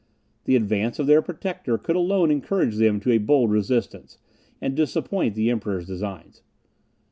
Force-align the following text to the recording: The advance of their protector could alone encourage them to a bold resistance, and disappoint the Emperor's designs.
The 0.45 0.55
advance 0.55 0.97
of 0.97 1.05
their 1.05 1.21
protector 1.21 1.77
could 1.77 1.95
alone 1.95 2.31
encourage 2.31 2.77
them 2.77 2.99
to 3.01 3.11
a 3.11 3.19
bold 3.19 3.51
resistance, 3.51 4.17
and 4.59 4.73
disappoint 4.75 5.35
the 5.35 5.51
Emperor's 5.51 5.85
designs. 5.85 6.41